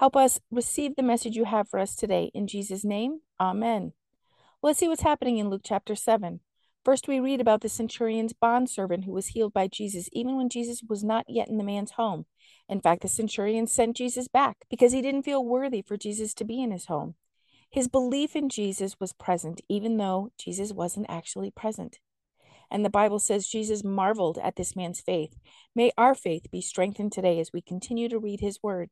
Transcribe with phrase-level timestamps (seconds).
[0.00, 2.30] Help us receive the message you have for us today.
[2.32, 3.92] In Jesus' name, amen.
[4.62, 6.40] Let's see what's happening in Luke chapter 7.
[6.82, 10.82] First, we read about the centurion's bondservant who was healed by Jesus, even when Jesus
[10.88, 12.24] was not yet in the man's home.
[12.66, 16.46] In fact, the centurion sent Jesus back because he didn't feel worthy for Jesus to
[16.46, 17.14] be in his home.
[17.68, 21.98] His belief in Jesus was present, even though Jesus wasn't actually present.
[22.70, 25.36] And the Bible says Jesus marveled at this man's faith.
[25.74, 28.88] May our faith be strengthened today as we continue to read his word.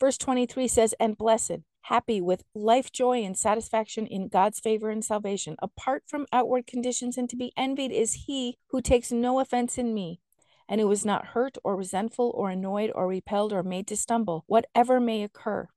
[0.00, 5.04] Verse 23 says, And blessed, happy with life joy and satisfaction in God's favor and
[5.04, 9.78] salvation, apart from outward conditions, and to be envied is he who takes no offense
[9.78, 10.20] in me,
[10.68, 14.44] and who is not hurt or resentful or annoyed or repelled or made to stumble,
[14.46, 15.68] whatever may occur.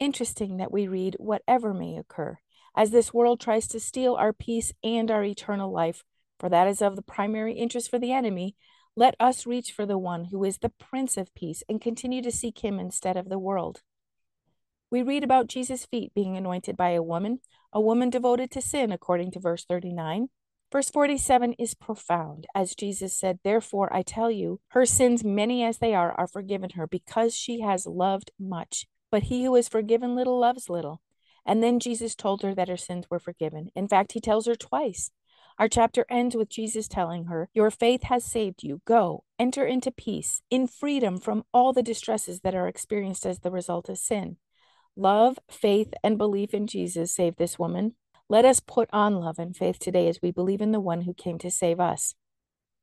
[0.00, 2.38] Interesting that we read, whatever may occur,
[2.76, 6.04] as this world tries to steal our peace and our eternal life,
[6.38, 8.54] for that is of the primary interest for the enemy,
[8.98, 12.32] let us reach for the one who is the Prince of Peace and continue to
[12.32, 13.80] seek him instead of the world.
[14.90, 17.38] We read about Jesus' feet being anointed by a woman,
[17.72, 20.30] a woman devoted to sin, according to verse 39.
[20.72, 25.78] Verse 47 is profound, as Jesus said, Therefore I tell you, her sins, many as
[25.78, 28.88] they are, are forgiven her, because she has loved much.
[29.12, 31.02] But he who is forgiven little loves little.
[31.46, 33.70] And then Jesus told her that her sins were forgiven.
[33.76, 35.12] In fact, he tells her twice.
[35.58, 38.80] Our chapter ends with Jesus telling her, Your faith has saved you.
[38.84, 43.50] Go, enter into peace, in freedom from all the distresses that are experienced as the
[43.50, 44.36] result of sin.
[44.94, 47.96] Love, faith, and belief in Jesus saved this woman.
[48.28, 51.14] Let us put on love and faith today as we believe in the one who
[51.14, 52.14] came to save us.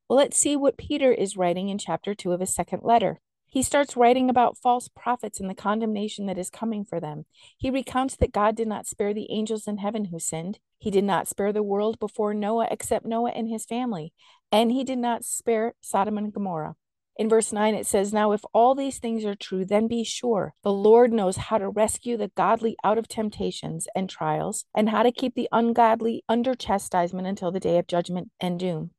[0.08, 3.20] Well, let's see what Peter is writing in chapter 2 of his second letter.
[3.48, 7.24] He starts writing about false prophets and the condemnation that is coming for them.
[7.56, 10.58] He recounts that God did not spare the angels in heaven who sinned.
[10.78, 14.12] He did not spare the world before Noah except Noah and his family.
[14.52, 16.76] And he did not spare Sodom and Gomorrah.
[17.18, 20.54] In verse 9, it says, Now if all these things are true, then be sure
[20.62, 25.02] the Lord knows how to rescue the godly out of temptations and trials, and how
[25.02, 28.90] to keep the ungodly under chastisement until the day of judgment and doom.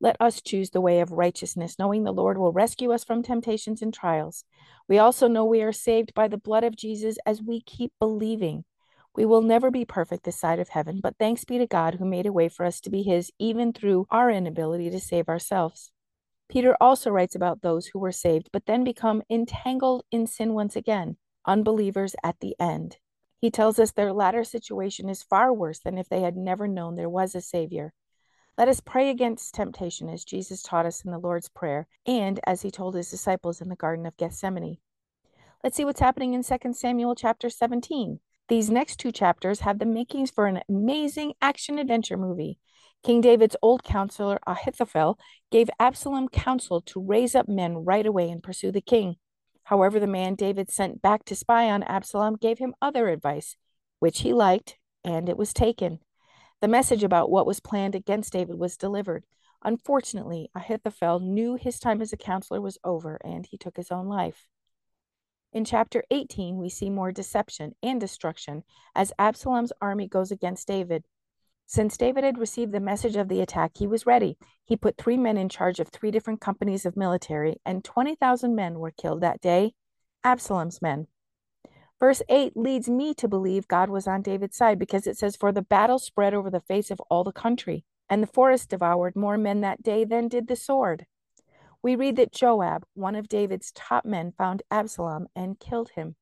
[0.00, 3.82] Let us choose the way of righteousness, knowing the Lord will rescue us from temptations
[3.82, 4.44] and trials.
[4.88, 8.64] We also know we are saved by the blood of Jesus as we keep believing.
[9.16, 12.04] We will never be perfect this side of heaven, but thanks be to God who
[12.04, 15.90] made a way for us to be His even through our inability to save ourselves.
[16.48, 20.76] Peter also writes about those who were saved, but then become entangled in sin once
[20.76, 22.98] again, unbelievers at the end.
[23.40, 26.94] He tells us their latter situation is far worse than if they had never known
[26.94, 27.92] there was a Savior.
[28.58, 32.62] Let us pray against temptation as Jesus taught us in the Lord's Prayer and as
[32.62, 34.78] he told his disciples in the Garden of Gethsemane.
[35.62, 38.18] Let's see what's happening in 2 Samuel chapter 17.
[38.48, 42.58] These next two chapters have the makings for an amazing action adventure movie.
[43.04, 45.20] King David's old counselor Ahithophel
[45.52, 49.18] gave Absalom counsel to raise up men right away and pursue the king.
[49.62, 53.54] However, the man David sent back to spy on Absalom gave him other advice,
[54.00, 56.00] which he liked, and it was taken.
[56.60, 59.24] The message about what was planned against David was delivered.
[59.64, 64.08] Unfortunately, Ahithophel knew his time as a counselor was over and he took his own
[64.08, 64.48] life.
[65.52, 68.64] In chapter 18, we see more deception and destruction
[68.94, 71.04] as Absalom's army goes against David.
[71.66, 74.36] Since David had received the message of the attack, he was ready.
[74.64, 78.78] He put three men in charge of three different companies of military, and 20,000 men
[78.78, 79.74] were killed that day
[80.24, 81.06] Absalom's men.
[82.00, 85.50] Verse 8 leads me to believe God was on David's side because it says, For
[85.50, 89.36] the battle spread over the face of all the country, and the forest devoured more
[89.36, 91.06] men that day than did the sword.
[91.82, 96.16] We read that Joab, one of David's top men, found Absalom and killed him.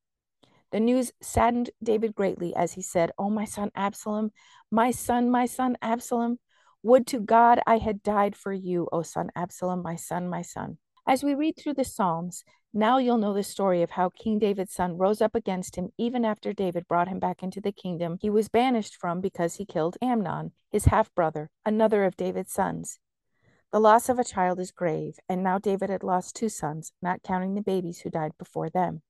[0.73, 4.33] The news saddened David greatly as he said, Oh, my son Absalom,
[4.71, 6.39] my son, my son Absalom,
[6.83, 10.79] would to God I had died for you, O son Absalom, my son, my son.
[11.09, 12.43] As we read through the Psalms,
[12.75, 16.25] now you'll know the story of how King David's son rose up against him even
[16.25, 19.97] after David brought him back into the kingdom he was banished from because he killed
[20.03, 22.99] Amnon, his half brother, another of David's sons.
[23.71, 27.23] The loss of a child is grave, and now David had lost two sons, not
[27.23, 29.03] counting the babies who died before them.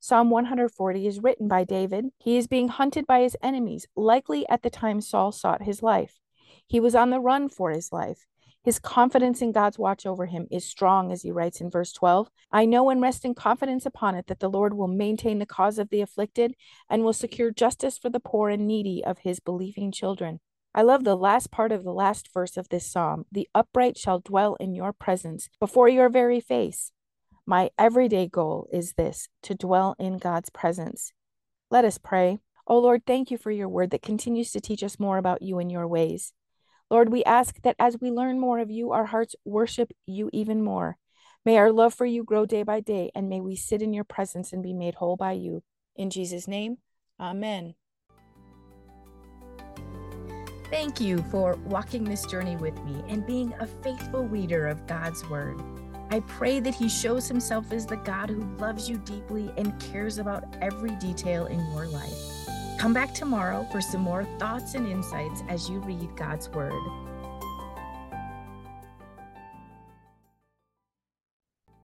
[0.00, 2.06] Psalm 140 is written by David.
[2.16, 6.20] He is being hunted by his enemies, likely at the time Saul sought his life.
[6.66, 8.26] He was on the run for his life.
[8.64, 12.28] His confidence in God's watch over him is strong, as he writes in verse 12.
[12.50, 15.78] I know and rest in confidence upon it that the Lord will maintain the cause
[15.78, 16.54] of the afflicted
[16.90, 20.40] and will secure justice for the poor and needy of his believing children.
[20.74, 23.24] I love the last part of the last verse of this psalm.
[23.32, 26.92] The upright shall dwell in your presence before your very face.
[27.46, 31.12] My everyday goal is this to dwell in God's presence.
[31.70, 32.40] Let us pray.
[32.66, 35.58] Oh Lord, thank you for your word that continues to teach us more about you
[35.58, 36.34] and your ways.
[36.90, 40.62] Lord, we ask that as we learn more of you, our hearts worship you even
[40.62, 40.96] more.
[41.44, 44.04] May our love for you grow day by day, and may we sit in your
[44.04, 45.62] presence and be made whole by you.
[45.96, 46.78] In Jesus' name,
[47.20, 47.74] amen.
[50.70, 55.26] Thank you for walking this journey with me and being a faithful reader of God's
[55.28, 55.60] Word.
[56.10, 60.18] I pray that He shows Himself as the God who loves you deeply and cares
[60.18, 62.48] about every detail in your life.
[62.78, 67.07] Come back tomorrow for some more thoughts and insights as you read God's Word.